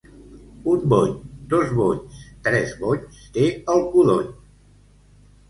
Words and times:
Un 0.69 0.85
bony, 0.93 1.11
dos 1.53 1.73
bonys, 1.81 2.23
tres 2.49 2.73
bonys 2.81 3.21
té 3.37 3.45
el 3.75 3.87
codony. 3.93 4.35